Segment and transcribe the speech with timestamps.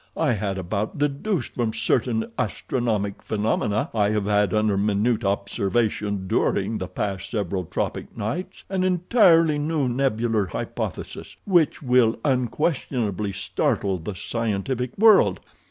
[0.17, 6.79] I had about deduced from certain astronomic phenomena I have had under minute observation during
[6.79, 14.15] the past several tropic nights an entirely new nebular hypothesis which will unquestionably startle the
[14.15, 15.39] scientific world.